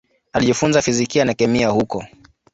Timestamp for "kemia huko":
1.33-2.05